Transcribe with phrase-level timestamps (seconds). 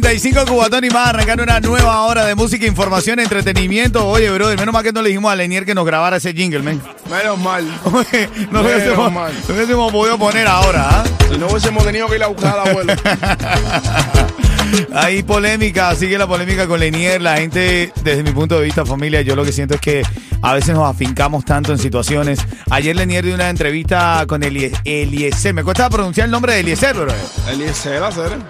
[0.00, 4.06] 95 Cubatón y más, arrancando una nueva hora de música, información, entretenimiento.
[4.06, 6.60] Oye, brother, menos mal que no le dijimos a Lenier que nos grabara ese jingle,
[6.60, 6.82] men.
[7.10, 7.64] Menos mal.
[7.84, 9.32] Oye, no Menos hubiésemos, mal.
[9.48, 11.04] no hubiésemos podido poner ahora, ¿ah?
[11.32, 12.92] Si no hubiésemos tenido que ir a buscar al abuelo.
[14.94, 17.20] Hay polémica, sigue la polémica con Lenier.
[17.20, 20.02] La gente, desde mi punto de vista, familia, yo lo que siento es que
[20.42, 22.38] a veces nos afincamos tanto en situaciones.
[22.70, 25.54] Ayer Lenier dio una entrevista con Elie- Eliezer.
[25.54, 27.12] Me cuesta pronunciar el nombre de Eliezer, bro.
[27.48, 28.02] Eliezer.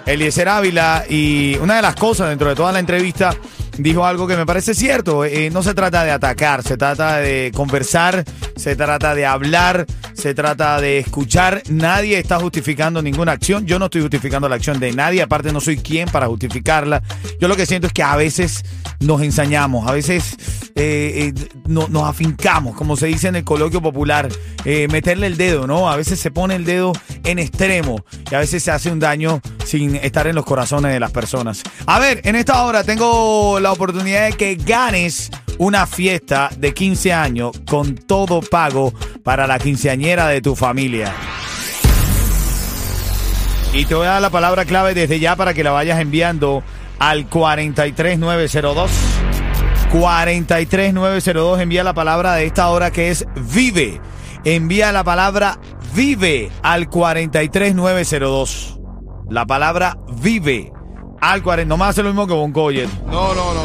[0.05, 1.05] Eliezer Ávila.
[1.09, 3.35] Y una de las cosas dentro de toda la entrevista
[3.77, 5.25] dijo algo que me parece cierto.
[5.25, 8.23] Eh, no se trata de atacar, se trata de conversar,
[8.55, 11.61] se trata de hablar, se trata de escuchar.
[11.69, 13.65] Nadie está justificando ninguna acción.
[13.65, 15.21] Yo no estoy justificando la acción de nadie.
[15.21, 17.01] Aparte, no soy quien para justificarla.
[17.39, 18.63] Yo lo que siento es que a veces
[18.99, 20.35] nos ensañamos, a veces
[20.75, 24.27] eh, eh, no- nos afincamos, como se dice en el coloquio popular,
[24.89, 25.89] meterle el dedo, ¿no?
[25.89, 26.91] A veces se pone el dedo
[27.23, 30.99] en extremo y a veces se hace un daño sin estar en los corazones de
[30.99, 31.61] las personas.
[31.85, 37.13] A ver, en esta hora tengo la oportunidad de que ganes una fiesta de 15
[37.13, 41.13] años con todo pago para la quinceañera de tu familia.
[43.73, 46.63] Y te voy a dar la palabra clave desde ya para que la vayas enviando
[46.99, 48.91] al 43902.
[49.91, 54.01] 43902 envía la palabra de esta hora que es vive.
[54.43, 55.59] Envía la palabra
[55.93, 58.79] vive al 43902.
[59.29, 60.71] La palabra vive
[61.19, 61.67] al 40.
[61.67, 62.87] No me hace lo mismo que Bonco Oye.
[63.05, 63.56] No, no, no, no.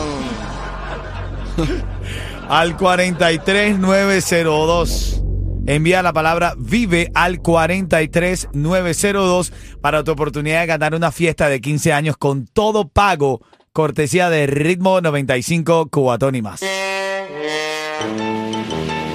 [2.49, 5.23] Al 43902.
[5.67, 11.93] Envía la palabra vive al 43902 para tu oportunidad de ganar una fiesta de 15
[11.93, 13.43] años con todo pago,
[13.73, 16.59] cortesía de Ritmo 95 Cubatón y más.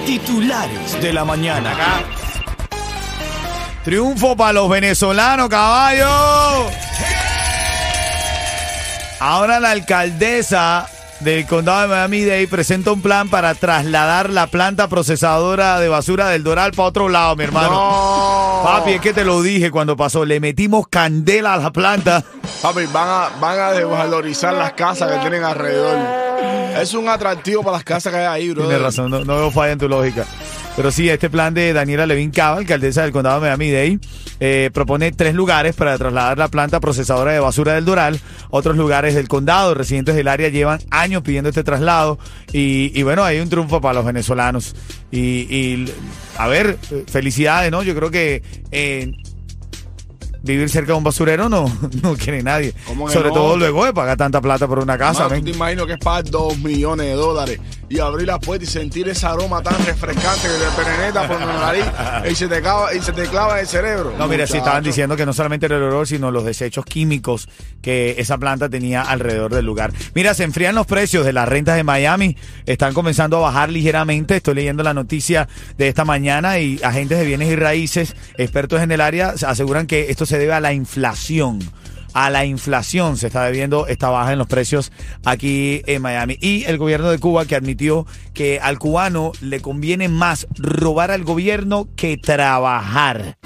[0.06, 1.76] Titulares de la mañana.
[3.84, 6.08] Triunfo para los venezolanos, caballo.
[9.20, 10.88] Ahora la alcaldesa
[11.20, 16.44] del condado de Miami-Dade presenta un plan para trasladar la planta procesadora de basura del
[16.44, 17.70] Doral para otro lado, mi hermano.
[17.70, 18.62] No.
[18.64, 20.24] Papi, es que te lo dije cuando pasó.
[20.24, 22.24] Le metimos candela a la planta.
[22.62, 25.96] Papi, van a, van a desvalorizar las casas que tienen alrededor.
[26.80, 28.62] Es un atractivo para las casas que hay ahí, bro.
[28.62, 30.24] Tienes razón, no, no veo falla en tu lógica.
[30.78, 33.98] Pero sí, este plan de Daniela Levin Cava, alcaldesa del condado de Miami-Dade,
[34.38, 38.20] eh, propone tres lugares para trasladar la planta procesadora de basura del Doral.
[38.50, 42.20] Otros lugares del condado, residentes del área llevan años pidiendo este traslado.
[42.52, 44.76] Y, y bueno, hay un triunfo para los venezolanos.
[45.10, 45.92] Y, y,
[46.36, 46.78] a ver,
[47.08, 47.82] felicidades, ¿no?
[47.82, 49.12] Yo creo que eh,
[50.44, 52.72] vivir cerca de un basurero no, no quiere nadie.
[52.86, 53.34] ¿Cómo que Sobre no?
[53.34, 55.24] todo luego de pagar tanta plata por una casa.
[55.24, 55.44] Mano, men.
[55.44, 58.66] ¿tú te imaginas que es pagar dos millones de dólares y abrir la puerta y
[58.66, 61.84] sentir ese aroma tan refrescante que te peneta por la nariz
[62.30, 64.14] y se te clava, y se te clava en el cerebro?
[64.18, 64.56] No, mira, sí Muchacho.
[64.58, 67.48] estaban diciendo que no solamente era el olor, sino los desechos químicos
[67.80, 69.92] que esa planta tenía alrededor del lugar.
[70.14, 74.36] Mira, se enfrían los precios de las rentas de Miami, están comenzando a bajar ligeramente.
[74.36, 78.92] Estoy leyendo la noticia de esta mañana y agentes de bienes y raíces, expertos en
[78.92, 81.60] el área, aseguran que esto se debe a la inflación.
[82.18, 84.90] A la inflación se está debiendo esta baja en los precios
[85.24, 86.36] aquí en Miami.
[86.40, 91.22] Y el gobierno de Cuba que admitió que al cubano le conviene más robar al
[91.22, 93.36] gobierno que trabajar.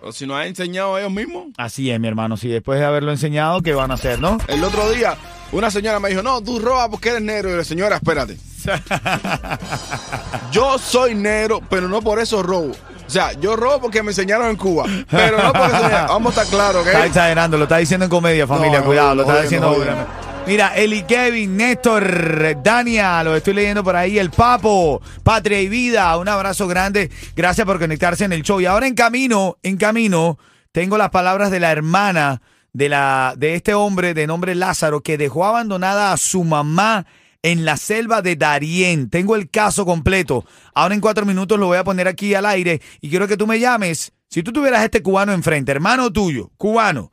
[0.00, 1.46] Pero si nos han enseñado ellos mismos.
[1.56, 2.36] Así es, mi hermano.
[2.36, 4.36] Si después de haberlo enseñado, ¿qué van a hacer, no?
[4.48, 5.16] El otro día,
[5.50, 7.54] una señora me dijo, no, tú robas porque eres negro.
[7.54, 8.36] Y le señora, espérate.
[10.52, 12.72] Yo soy negro, pero no por eso robo.
[13.08, 14.84] O sea, yo robo porque me enseñaron en Cuba.
[15.10, 15.72] Pero no porque
[16.08, 17.06] Vamos a estar claros, Está ¿ok?
[17.06, 18.80] exagerando, lo está diciendo en comedia, familia.
[18.80, 19.76] No, Cuidado, lo está diciendo.
[19.76, 20.28] no.
[20.46, 26.16] Mira, Eli Kevin, Néstor, Dania, lo estoy leyendo por ahí, el Papo, Patria y Vida,
[26.16, 28.58] un abrazo grande, gracias por conectarse en el show.
[28.60, 30.38] Y ahora en camino, en camino,
[30.72, 32.40] tengo las palabras de la hermana
[32.72, 37.04] de, la, de este hombre de nombre Lázaro que dejó abandonada a su mamá
[37.42, 39.10] en la selva de Darién.
[39.10, 40.44] Tengo el caso completo.
[40.74, 43.46] Ahora en cuatro minutos lo voy a poner aquí al aire y quiero que tú
[43.46, 44.12] me llames.
[44.28, 47.12] Si tú tuvieras a este cubano enfrente, hermano tuyo, cubano,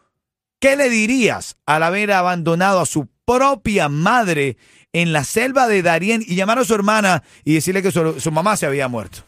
[0.60, 4.57] ¿qué le dirías al haber abandonado a su propia madre
[4.92, 8.31] en la selva de Darién y llamar a su hermana y decirle que su, su
[8.31, 9.24] mamá se había muerto?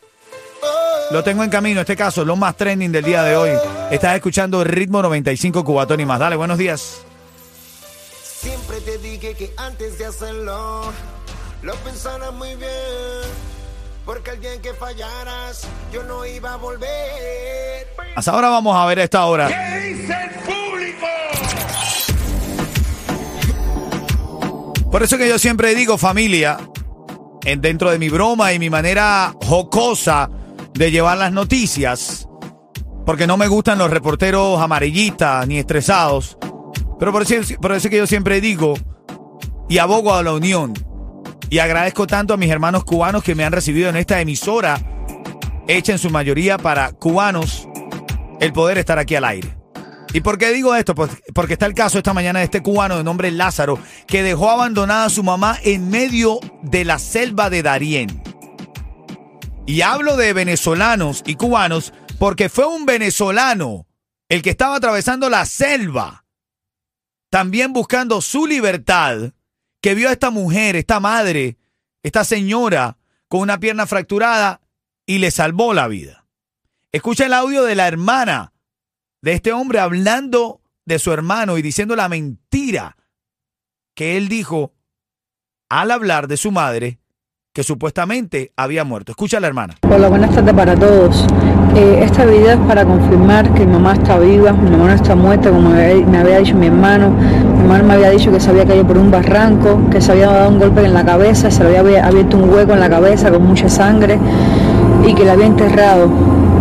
[1.11, 3.51] Lo tengo en camino, este caso, lo más trending del día de hoy.
[3.89, 6.19] Estás escuchando Ritmo 95 Cubatón y más.
[6.19, 7.06] Dale, buenos días.
[8.47, 10.94] Siempre te dije que antes de hacerlo,
[11.63, 12.69] lo pensaras muy bien.
[14.05, 17.88] Porque día en que fallaras, yo no iba a volver.
[18.15, 19.49] Hasta ahora vamos a ver a esta hora.
[24.91, 26.57] Por eso que yo siempre digo, familia,
[27.44, 30.29] en- dentro de mi broma y mi manera jocosa
[30.73, 32.27] de llevar las noticias,
[33.05, 36.38] porque no me gustan los reporteros amarillistas ni estresados,
[36.99, 38.75] pero por eso, que yo siempre digo
[39.69, 40.73] y abogo a la unión
[41.49, 44.79] y agradezco tanto a mis hermanos cubanos que me han recibido en esta emisora,
[45.67, 47.67] hecha en su mayoría para cubanos,
[48.39, 49.57] el poder estar aquí al aire.
[50.13, 50.95] ¿Y por qué digo esto?
[50.95, 53.77] Pues porque está el caso esta mañana de este cubano de nombre Lázaro
[54.07, 58.21] que dejó abandonada a su mamá en medio de la selva de Darién.
[59.65, 63.85] Y hablo de venezolanos y cubanos porque fue un venezolano
[64.29, 66.25] el que estaba atravesando la selva,
[67.29, 69.33] también buscando su libertad,
[69.81, 71.57] que vio a esta mujer, esta madre,
[72.03, 72.97] esta señora
[73.27, 74.62] con una pierna fracturada
[75.06, 76.25] y le salvó la vida.
[76.91, 78.53] Escucha el audio de la hermana
[79.21, 82.97] de este hombre hablando de su hermano y diciendo la mentira
[83.94, 84.73] que él dijo
[85.69, 87.00] al hablar de su madre
[87.57, 89.13] que supuestamente había muerto.
[89.13, 89.74] Escucha la hermana.
[89.89, 91.25] Hola, buenas tardes para todos.
[91.75, 95.50] Eh, este video es para confirmar que mi mamá está viva, mi mamá está muerta,
[95.50, 97.09] como me había, dicho mi hermano.
[97.09, 100.27] Mi hermano me había dicho que se había caído por un barranco, que se había
[100.27, 103.31] dado un golpe en la cabeza, se le había abierto un hueco en la cabeza
[103.31, 104.19] con mucha sangre
[105.07, 106.12] y que la había enterrado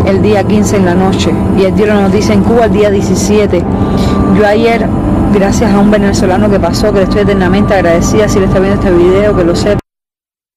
[0.07, 1.31] el día 15 en la noche.
[1.59, 3.63] Y él dio la noticia en Cuba el día 17.
[4.35, 4.87] Yo ayer,
[5.35, 8.81] gracias a un venezolano que pasó, que le estoy eternamente agradecida si le está viendo
[8.81, 9.86] este video, que lo sepa.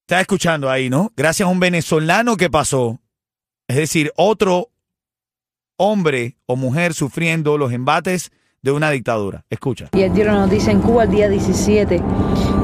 [0.10, 1.12] Está escuchando ahí, ¿no?
[1.16, 2.98] Gracias a un venezolano que pasó.
[3.68, 4.70] Es decir, otro
[5.78, 8.32] hombre o mujer sufriendo los embates
[8.64, 9.46] de una dictadura.
[9.52, 9.90] Escucha.
[9.94, 12.02] Y él dio la noticia en Cuba el día 17.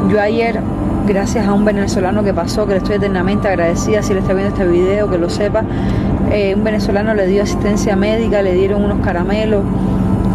[0.10, 0.60] Yo ayer,
[1.06, 4.52] gracias a un venezolano que pasó, que le estoy eternamente agradecida si le está viendo
[4.52, 5.64] este video, que lo sepa,
[6.32, 9.64] eh, un venezolano le dio asistencia médica, le dieron unos caramelos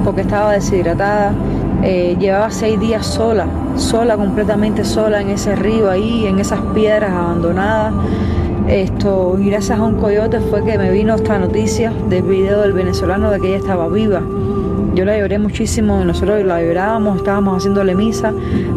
[0.04, 1.34] porque estaba deshidratada.
[1.82, 3.46] Eh, llevaba seis días sola,
[3.76, 7.94] sola, completamente sola en ese río ahí, en esas piedras abandonadas.
[8.68, 12.72] Esto, y gracias a un coyote fue que me vino esta noticia del video del
[12.72, 14.22] venezolano de que ella estaba viva.
[14.94, 18.32] Yo la lloré muchísimo, nosotros la llorábamos, estábamos haciéndole misa,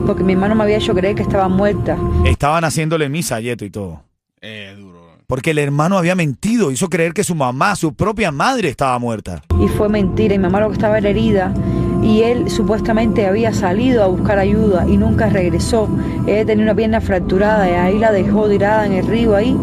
[0.06, 1.98] porque mi hermano me había hecho creer que estaba muerta.
[2.26, 4.02] Estaban haciéndole misa a Yeto y todo.
[4.42, 5.02] Eh, duro.
[5.28, 9.42] Porque el hermano había mentido, hizo creer que su mamá, su propia madre estaba muerta.
[9.60, 11.54] Y fue mentira, y mi mamá lo que estaba era herida,
[12.04, 15.88] y él supuestamente había salido a buscar ayuda y nunca regresó.
[16.28, 19.58] Ella tenía una pierna fracturada y ahí la dejó tirada en el río ahí,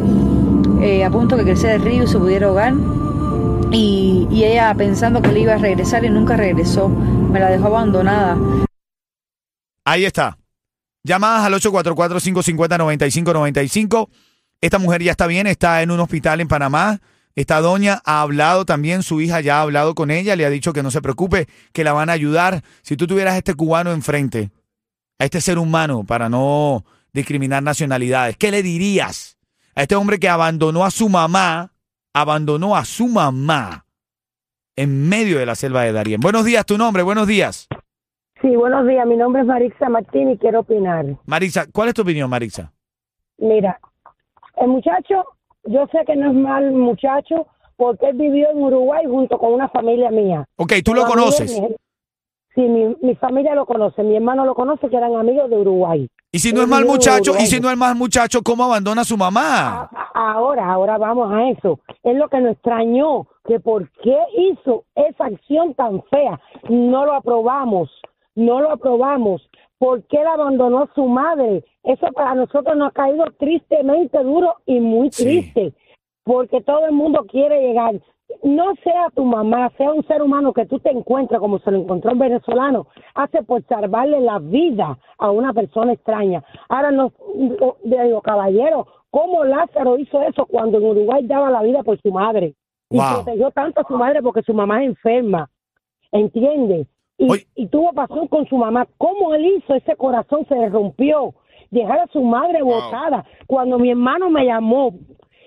[0.81, 2.73] eh, a punto que creciera el río y se pudiera ahogar.
[3.71, 7.67] Y, y ella pensando que le iba a regresar y nunca regresó, me la dejó
[7.67, 8.37] abandonada.
[9.85, 10.39] Ahí está.
[11.03, 14.09] Llamadas al 844-550-9595.
[14.61, 17.01] Esta mujer ya está bien, está en un hospital en Panamá.
[17.37, 20.73] Esta doña ha hablado también, su hija ya ha hablado con ella, le ha dicho
[20.73, 22.63] que no se preocupe, que la van a ayudar.
[22.83, 24.51] Si tú tuvieras a este cubano enfrente,
[25.19, 29.39] a este ser humano, para no discriminar nacionalidades, ¿qué le dirías
[29.75, 31.73] a este hombre que abandonó a su mamá,
[32.13, 33.87] abandonó a su mamá
[34.77, 36.21] en medio de la selva de Darien?
[36.21, 37.69] Buenos días, tu nombre, buenos días.
[38.41, 39.07] Sí, buenos días.
[39.07, 41.05] Mi nombre es Marixa Martín y quiero opinar.
[41.27, 42.73] Marisa, ¿cuál es tu opinión, Marisa?
[43.37, 43.79] Mira,
[44.57, 45.25] el muchacho,
[45.65, 49.69] yo sé que no es mal muchacho porque él vivió en Uruguay junto con una
[49.69, 50.45] familia mía.
[50.57, 51.61] Ok, tú lo conoces.
[51.61, 51.69] mi-
[52.53, 56.09] Sí, mi, mi familia lo conoce, mi hermano lo conoce, que eran amigos de Uruguay.
[56.33, 59.05] Y si no es mal muchacho, y si no es mal muchacho, ¿cómo abandona a
[59.05, 59.89] su mamá?
[60.15, 61.79] Ahora, ahora vamos a eso.
[62.03, 66.41] Es lo que nos extrañó, que por qué hizo esa acción tan fea.
[66.69, 67.89] No lo aprobamos,
[68.35, 69.49] no lo aprobamos.
[69.79, 71.65] ¿Por qué la abandonó su madre?
[71.83, 75.25] Eso para nosotros nos ha caído tristemente duro y muy Sí.
[75.25, 75.73] triste,
[76.25, 77.95] porque todo el mundo quiere llegar.
[78.45, 81.79] No sea tu mamá, sea un ser humano que tú te encuentres como se lo
[81.79, 86.45] encontró el venezolano, hace por salvarle la vida a una persona extraña.
[86.69, 87.13] Ahora no,
[87.83, 92.13] le digo, caballero, ¿cómo Lázaro hizo eso cuando en Uruguay daba la vida por su
[92.13, 92.55] madre?
[92.91, 93.07] Y Wow.
[93.25, 95.49] protegió tanto a su madre porque su mamá es enferma.
[96.13, 96.87] ¿Entiendes?
[97.19, 98.87] y, y tuvo pasión con su mamá.
[98.97, 99.75] ¿Cómo él hizo?
[99.75, 101.35] Ese corazón se le rompió.
[101.71, 103.25] Dejar a su madre botada.
[103.47, 104.95] Cuando mi hermano me llamó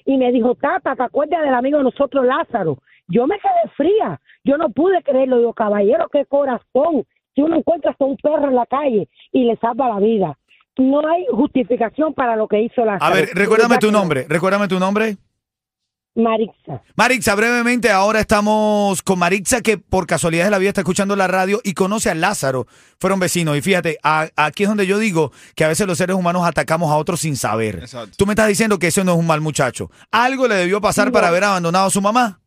[0.05, 2.77] y me dijo, Tata, ¿te acuerdas del amigo de nosotros, Lázaro?
[3.07, 4.19] Yo me quedé fría.
[4.43, 5.37] Yo no pude creerlo.
[5.37, 7.05] Digo, caballero, qué corazón.
[7.35, 10.37] Si uno encuentra hasta un perro en la calle y le salva la vida.
[10.77, 13.13] No hay justificación para lo que hizo Lázaro.
[13.13, 14.25] A ver, recuérdame tu nombre.
[14.27, 15.17] Recuérdame tu nombre.
[16.15, 16.81] Marixa.
[16.95, 21.27] Marixa, brevemente, ahora estamos con Marixa, que por casualidad de la vida está escuchando la
[21.27, 22.67] radio y conoce a Lázaro.
[22.99, 23.57] Fueron vecinos.
[23.57, 26.91] Y fíjate, a- aquí es donde yo digo que a veces los seres humanos atacamos
[26.91, 27.79] a otros sin saber.
[27.79, 28.11] Exacto.
[28.15, 29.89] Tú me estás diciendo que ese no es un mal muchacho.
[30.11, 31.13] ¿Algo le debió pasar No.
[31.13, 32.39] para haber abandonado a su mamá?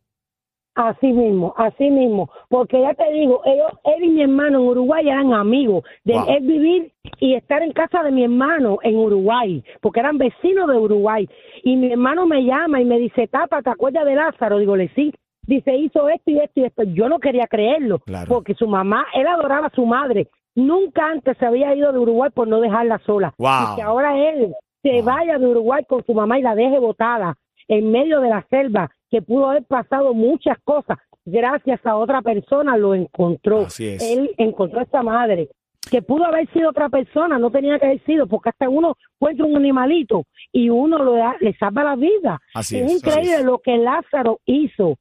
[0.77, 5.09] Así mismo, así mismo, porque ya te digo, ellos, él y mi hermano en Uruguay
[5.09, 6.25] eran amigos, de Wow.
[6.29, 10.77] él vivir y estar en casa de mi hermano en Uruguay, porque eran vecinos de
[10.77, 11.27] Uruguay.
[11.65, 14.59] Y mi hermano me llama y me dice, Tata, ¿te acuerdas de Lázaro?
[14.59, 15.15] Digo, le sí.
[15.47, 16.83] Dice, hizo esto y esto y esto.
[16.83, 18.27] Yo no quería creerlo, Claro.
[18.29, 20.29] porque su mamá, él adoraba a su madre.
[20.55, 23.33] Nunca antes se había ido de Uruguay por no dejarla sola.
[23.39, 23.49] Wow.
[23.73, 24.53] Y que ahora él
[24.83, 27.37] se vaya de Uruguay con su mamá y la deje botada
[27.69, 30.99] en medio de la selva, que pudo haber pasado muchas cosas.
[31.25, 33.63] Gracias a otra persona lo encontró.
[33.63, 34.03] Así es.
[34.03, 35.49] Él encontró a esta madre.
[35.91, 39.47] Que pudo haber sido otra persona, no tenía que haber sido, porque hasta uno encuentra
[39.47, 42.41] un animalito y uno lo da- le salva la vida.
[42.55, 43.45] Así es es, increíble así es.
[43.47, 44.97] lo que Lázaro hizo.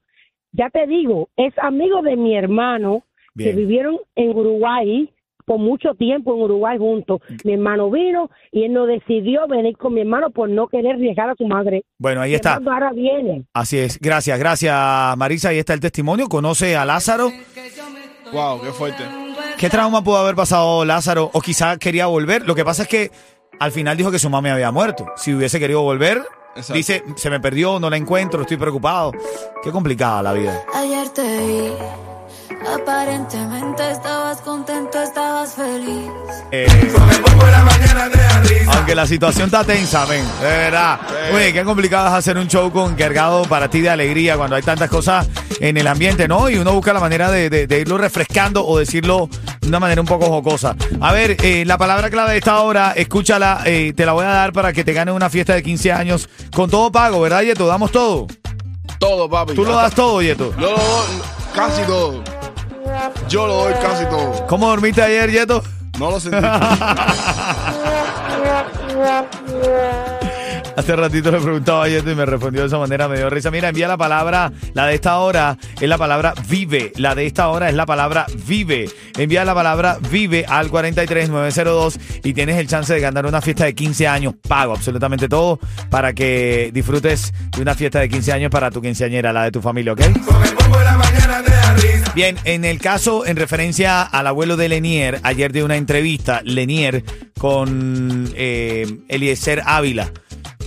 [0.51, 3.01] Ya te digo, es amigo de mi hermano,
[3.35, 5.09] que vivieron en Uruguay
[5.45, 7.21] por mucho tiempo en Uruguay juntos.
[7.43, 11.29] Mi hermano vino y él no decidió venir con mi hermano por no querer arriesgar
[11.29, 11.83] a su madre.
[11.99, 12.55] Bueno, ahí Mi está.
[12.55, 13.45] ahora viene.
[13.53, 13.99] Así es.
[13.99, 14.73] Gracias, gracias,
[15.17, 15.49] Marisa.
[15.49, 16.27] Ahí está el testimonio.
[16.27, 17.29] Conoce a Lázaro.
[18.33, 19.03] Wow, qué fuerte.
[19.57, 21.29] ¿Qué trauma pudo haber pasado Lázaro?
[21.33, 22.45] O quizá quería volver.
[22.45, 23.11] Lo que pasa es que
[23.59, 25.05] al final dijo que su mami había muerto.
[25.15, 26.21] Si hubiese querido volver,
[26.55, 26.73] Exacto.
[26.73, 29.11] dice, se me perdió, no la encuentro, estoy preocupado.
[29.63, 30.61] Qué complicada la vida.
[30.73, 31.69] Ayer te vi,
[32.74, 36.09] aparentemente estabas contento, estabas feliz.
[36.51, 36.67] Eh,
[37.07, 38.71] Me pongo la mañana de la risa.
[38.74, 41.00] aunque la situación está tensa, men, de verdad.
[41.33, 44.62] Oye, qué complicado es hacer un show con cargado para ti de alegría cuando hay
[44.63, 45.27] tantas cosas
[45.59, 46.50] en el ambiente, ¿no?
[46.50, 49.29] Y uno busca la manera de, de- de irlo refrescando o decirlo
[49.62, 50.75] de una manera un poco jocosa.
[51.01, 54.29] A ver, eh, la palabra clave de esta hora, escúchala, eh, te la voy a
[54.29, 57.67] dar para que te ganes una fiesta de 15 años con todo pago, ¿verdad, Yeto?
[57.67, 58.27] Damos todo.
[59.00, 59.53] Todo, papi.
[59.55, 60.53] Tú lo das todo, Yeto.
[60.57, 61.21] Yo lo doy
[61.53, 62.24] casi todo.
[63.29, 64.45] Yo lo doy casi todo.
[64.47, 65.63] ¿Cómo dormiste ayer, Yeto?
[66.00, 66.38] No lo sentí.
[70.75, 73.50] Hace ratito le preguntaba a Yeto y me respondió de esa manera, me dio risa.
[73.50, 76.91] Mira, envía la palabra, la de esta hora es la palabra vive.
[76.97, 78.89] La de esta hora es la palabra vive.
[79.17, 83.74] Envía la palabra vive al 43902 y tienes el chance de ganar una fiesta de
[83.74, 84.33] 15 años.
[84.47, 85.59] Pago absolutamente todo
[85.89, 89.62] para que disfrutes de una fiesta de 15 años para tu quinceañera, la de tu
[89.62, 90.01] familia, ¿ok?
[90.69, 91.34] Mañana de la risa.
[92.15, 97.03] Bien, en el caso, en referencia al abuelo de Lenier, ayer de una entrevista, Lenier,
[97.38, 100.13] con eh, Eliezer Ávila.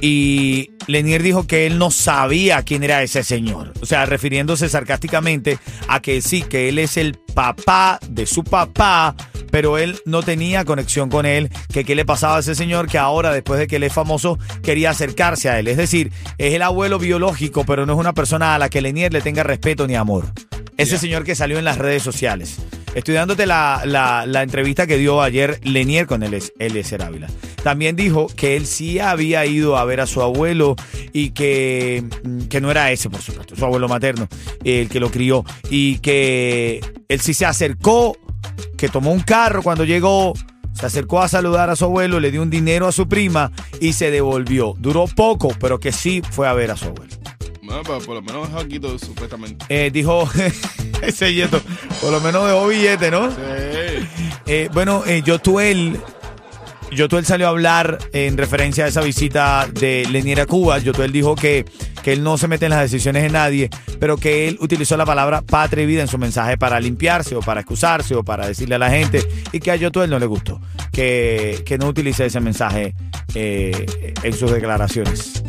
[0.03, 3.73] Y Lenier dijo que él no sabía quién era ese señor.
[3.81, 9.17] O sea, refiriéndose sarcásticamente a que sí, que él es el papá de su papá,
[9.51, 12.99] pero él no tenía conexión con él, que qué le pasaba a ese señor que
[12.99, 15.69] ahora, después de que él es famoso, quería acercarse a él.
[15.69, 19.15] Es decir, es el abuelo biológico, pero no es una persona a la que Lenier
[19.15, 20.27] le tenga respeto ni amor.
[20.79, 22.57] Ese señor que salió en las redes sociales.
[22.95, 27.29] Estoy dándote la, la- la entrevista que dio ayer Lenier con el Eliezer Ávila.
[27.63, 30.77] También dijo que él sí había ido a ver a su abuelo
[31.13, 34.29] y que, mm, que no era ese, por supuesto, su abuelo materno,
[34.65, 35.45] el que lo crió.
[35.69, 38.17] Y que él sí se acercó,
[38.77, 40.33] que tomó un carro cuando llegó,
[40.73, 43.93] se acercó a saludar a su abuelo, le dio un dinero a su prima y
[43.95, 44.75] se devolvió.
[44.79, 47.18] Duró poco, pero que sí fue a ver a su abuelo.
[47.69, 48.49] Bueno, pero por lo menos
[48.99, 49.67] supuestamente.
[49.69, 50.27] Eh, dijo
[51.03, 51.61] ese yeto,
[52.01, 53.31] por lo menos dejó billete, ¿no?
[53.31, 53.37] Sí.
[54.47, 56.01] Eh, bueno, eh, Yotuel,
[56.91, 60.79] Yotuel salió a hablar en referencia a esa visita de Lenier a Cuba.
[60.79, 61.67] Yotuel dijo que,
[62.03, 63.69] que él no se mete en las decisiones de nadie,
[64.01, 67.41] pero que él utilizó la palabra patria y vida en su mensaje para limpiarse o
[67.41, 70.59] para excusarse o para decirle a la gente y que a Yotuel no le gustó,
[70.91, 72.95] que, que no utilice ese mensaje
[73.35, 75.43] eh, en sus declaraciones.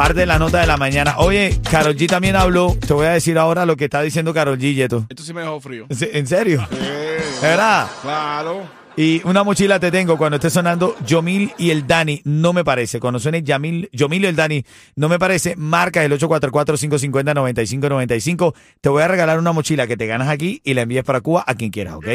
[0.00, 1.16] Parte de la nota de la mañana.
[1.18, 2.74] Oye, Carol G también habló.
[2.86, 5.04] Te voy a decir ahora lo que está diciendo Carol G, Yeto.
[5.10, 5.84] Esto sí me dejó frío.
[5.90, 6.66] ¿En se- ¿En serio?
[6.70, 6.76] Sí.
[6.78, 7.86] ¿De verdad?
[8.00, 8.62] Claro.
[8.96, 12.98] Y una mochila te tengo cuando esté sonando Yomil y el Dani, no me parece.
[12.98, 14.64] Cuando suene Yamil, Yomil y el Dani,
[14.96, 15.54] no me parece.
[15.56, 18.54] Marca el 844-550-9595.
[18.80, 21.44] Te voy a regalar una mochila que te ganas aquí y la envíes para Cuba
[21.46, 22.06] a quien quieras, ¿ok?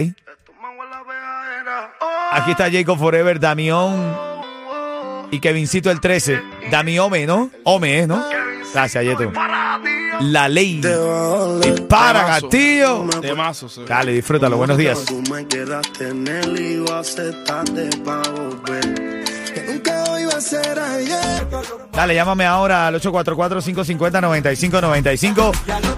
[2.32, 4.25] Aquí está Jacob Forever, Damión
[5.32, 6.42] y Kevincito el 13.
[6.72, 7.50] Dami Ome, ¿no?
[7.64, 8.08] Ome, ¿eh?
[8.08, 8.24] ¿no?
[8.74, 9.32] Gracias, Yeto.
[10.22, 10.80] La Ley.
[10.82, 11.78] Te va a doler.
[11.78, 13.68] Y para Temazo.
[13.68, 13.86] Castillo.
[13.88, 14.58] Dale, disfrútalo.
[14.58, 15.06] Buenos días.
[15.06, 19.24] Tú me quedaste en el y aceptaste pa' volver.
[19.54, 21.48] Que nunca iba a ser ayer.
[21.92, 25.52] Dale, llámame ahora al 844-550-9595.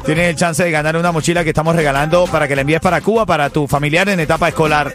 [0.05, 3.01] Tienes el chance de ganar una mochila que estamos regalando para que la envíes para
[3.01, 4.93] Cuba, para tu familiar en etapa escolar.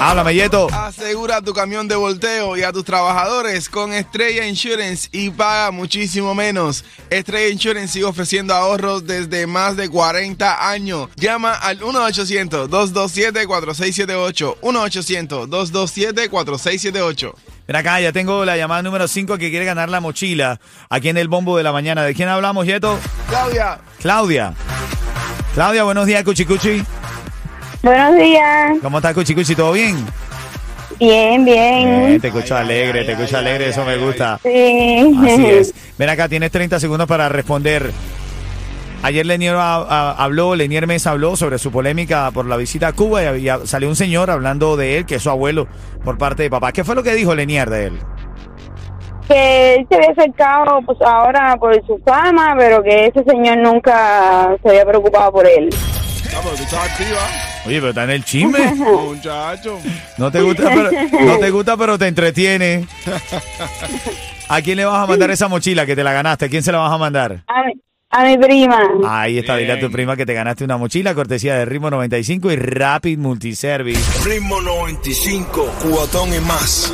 [0.00, 0.68] Háblame, Yeto.
[0.72, 6.34] Asegura tu camión de volteo y a tus trabajadores con Estrella Insurance y paga muchísimo
[6.34, 6.86] menos.
[7.10, 11.10] Estrella Insurance sigue ofreciendo ahorros desde más de 40 años.
[11.16, 14.56] Llama al 1-800-227-4678.
[14.62, 17.34] 1-800-227-4678.
[17.66, 21.18] Ven acá, ya tengo la llamada número 5 que quiere ganar la mochila aquí en
[21.18, 22.04] el bombo de la mañana.
[22.04, 22.98] ¿De quién hablamos, Yeto?
[23.28, 24.54] Claudia, Claudia.
[25.52, 26.82] Claudia, buenos días, Cuchicuchi.
[27.82, 28.72] Buenos días.
[28.82, 29.54] ¿Cómo estás, Cuchicuchi?
[29.54, 29.96] ¿Todo bien?
[30.98, 32.20] Bien, bien.
[32.20, 34.38] Te escucho alegre, te escucho alegre, eso me gusta.
[34.42, 35.16] Sí.
[35.22, 35.74] Así es.
[35.98, 37.90] Ven acá, tienes 30 segundos para responder.
[39.02, 42.92] Ayer Lenier ha- ha- habló, Lenier Mesa habló sobre su polémica por la visita a
[42.92, 45.66] Cuba y salió un señor hablando de él, que es su abuelo,
[46.04, 46.72] por parte de papá.
[46.72, 47.98] ¿Qué fue lo que dijo Lenier de él?
[49.26, 54.54] Que él se había acercado pues ahora por su fama, pero que ese señor nunca
[54.62, 55.70] se había preocupado por él.
[55.72, 57.18] Estás activa,
[57.66, 58.74] Oye, pero está en el chisme.
[58.74, 59.78] muchacho.
[60.18, 60.90] No te gusta, pero,
[61.24, 62.86] no te gusta, pero te entretiene.
[64.48, 66.46] ¿A quién le vas a mandar esa mochila que te la ganaste?
[66.46, 67.44] ¿A quién se la vas a mandar?
[67.46, 67.72] A mi,
[68.10, 68.80] a mi prima.
[69.06, 69.92] Ahí está, dile a tu Bien.
[69.92, 74.28] prima que te ganaste una mochila, cortesía de Ritmo 95 y Rapid Multiservice.
[74.28, 76.92] Ritmo 95, cubatón y más.